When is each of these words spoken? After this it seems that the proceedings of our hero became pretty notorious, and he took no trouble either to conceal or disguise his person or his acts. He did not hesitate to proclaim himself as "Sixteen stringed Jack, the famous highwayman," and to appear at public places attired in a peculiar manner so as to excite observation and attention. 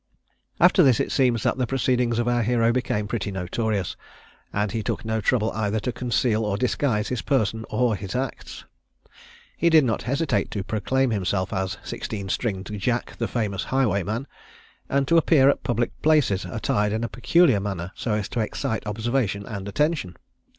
After 0.59 0.81
this 0.81 0.99
it 0.99 1.11
seems 1.11 1.43
that 1.43 1.57
the 1.59 1.67
proceedings 1.67 2.17
of 2.17 2.27
our 2.27 2.41
hero 2.41 2.71
became 2.71 3.07
pretty 3.07 3.31
notorious, 3.31 3.95
and 4.51 4.71
he 4.71 4.81
took 4.81 5.05
no 5.05 5.21
trouble 5.21 5.51
either 5.51 5.79
to 5.81 5.91
conceal 5.91 6.43
or 6.43 6.57
disguise 6.57 7.09
his 7.09 7.21
person 7.21 7.65
or 7.69 7.95
his 7.95 8.15
acts. 8.15 8.65
He 9.55 9.69
did 9.69 9.83
not 9.85 10.01
hesitate 10.01 10.49
to 10.49 10.63
proclaim 10.63 11.11
himself 11.11 11.53
as 11.53 11.77
"Sixteen 11.83 12.29
stringed 12.29 12.71
Jack, 12.79 13.15
the 13.17 13.27
famous 13.27 13.65
highwayman," 13.65 14.25
and 14.89 15.07
to 15.07 15.17
appear 15.17 15.49
at 15.51 15.61
public 15.61 15.91
places 16.01 16.45
attired 16.45 16.93
in 16.93 17.03
a 17.03 17.07
peculiar 17.07 17.59
manner 17.59 17.91
so 17.93 18.13
as 18.15 18.27
to 18.29 18.39
excite 18.39 18.87
observation 18.87 19.45
and 19.45 19.69
attention. 19.69 20.17